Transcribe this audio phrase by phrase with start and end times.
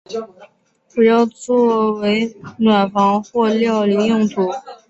[0.89, 4.49] 主要作为暖房或料理用途。